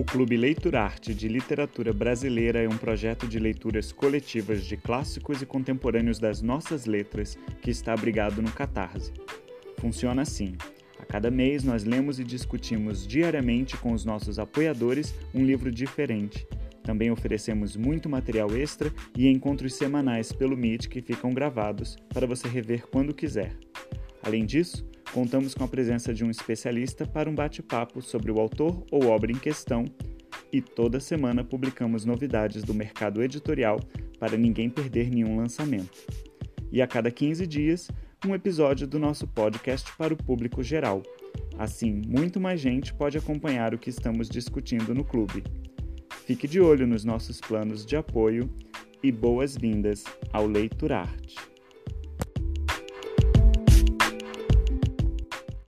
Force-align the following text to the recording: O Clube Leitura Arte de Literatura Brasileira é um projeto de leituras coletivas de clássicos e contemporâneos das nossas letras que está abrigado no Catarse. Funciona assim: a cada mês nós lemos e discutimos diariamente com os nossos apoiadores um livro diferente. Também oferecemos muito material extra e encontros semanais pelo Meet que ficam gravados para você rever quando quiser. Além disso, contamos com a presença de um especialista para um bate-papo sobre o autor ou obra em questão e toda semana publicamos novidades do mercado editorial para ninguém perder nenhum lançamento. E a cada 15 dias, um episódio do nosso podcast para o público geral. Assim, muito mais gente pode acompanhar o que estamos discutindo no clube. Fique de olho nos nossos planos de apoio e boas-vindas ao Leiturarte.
O 0.00 0.04
Clube 0.04 0.34
Leitura 0.34 0.80
Arte 0.80 1.12
de 1.12 1.28
Literatura 1.28 1.92
Brasileira 1.92 2.62
é 2.62 2.66
um 2.66 2.78
projeto 2.78 3.28
de 3.28 3.38
leituras 3.38 3.92
coletivas 3.92 4.64
de 4.64 4.74
clássicos 4.74 5.42
e 5.42 5.46
contemporâneos 5.46 6.18
das 6.18 6.40
nossas 6.40 6.86
letras 6.86 7.36
que 7.60 7.70
está 7.70 7.92
abrigado 7.92 8.40
no 8.40 8.50
Catarse. 8.50 9.12
Funciona 9.78 10.22
assim: 10.22 10.54
a 10.98 11.04
cada 11.04 11.30
mês 11.30 11.64
nós 11.64 11.84
lemos 11.84 12.18
e 12.18 12.24
discutimos 12.24 13.06
diariamente 13.06 13.76
com 13.76 13.92
os 13.92 14.02
nossos 14.02 14.38
apoiadores 14.38 15.14
um 15.34 15.44
livro 15.44 15.70
diferente. 15.70 16.48
Também 16.82 17.10
oferecemos 17.10 17.76
muito 17.76 18.08
material 18.08 18.56
extra 18.56 18.90
e 19.14 19.28
encontros 19.28 19.74
semanais 19.74 20.32
pelo 20.32 20.56
Meet 20.56 20.88
que 20.88 21.02
ficam 21.02 21.34
gravados 21.34 21.98
para 22.08 22.26
você 22.26 22.48
rever 22.48 22.86
quando 22.90 23.12
quiser. 23.12 23.54
Além 24.22 24.46
disso, 24.46 24.82
contamos 25.12 25.54
com 25.54 25.64
a 25.64 25.68
presença 25.68 26.14
de 26.14 26.24
um 26.24 26.30
especialista 26.30 27.06
para 27.06 27.28
um 27.28 27.34
bate-papo 27.34 28.00
sobre 28.00 28.30
o 28.30 28.40
autor 28.40 28.84
ou 28.90 29.06
obra 29.06 29.32
em 29.32 29.38
questão 29.38 29.84
e 30.52 30.60
toda 30.60 31.00
semana 31.00 31.44
publicamos 31.44 32.04
novidades 32.04 32.62
do 32.62 32.74
mercado 32.74 33.22
editorial 33.22 33.80
para 34.18 34.36
ninguém 34.36 34.68
perder 34.68 35.10
nenhum 35.10 35.36
lançamento. 35.36 35.98
E 36.72 36.80
a 36.80 36.86
cada 36.86 37.10
15 37.10 37.46
dias, 37.46 37.88
um 38.26 38.34
episódio 38.34 38.86
do 38.86 38.98
nosso 38.98 39.26
podcast 39.26 39.90
para 39.96 40.12
o 40.12 40.16
público 40.16 40.62
geral. 40.62 41.02
Assim, 41.58 42.02
muito 42.06 42.40
mais 42.40 42.60
gente 42.60 42.92
pode 42.94 43.16
acompanhar 43.16 43.74
o 43.74 43.78
que 43.78 43.90
estamos 43.90 44.28
discutindo 44.28 44.94
no 44.94 45.04
clube. 45.04 45.42
Fique 46.26 46.46
de 46.46 46.60
olho 46.60 46.86
nos 46.86 47.04
nossos 47.04 47.40
planos 47.40 47.84
de 47.84 47.96
apoio 47.96 48.50
e 49.02 49.10
boas-vindas 49.10 50.04
ao 50.32 50.46
Leiturarte. 50.46 51.39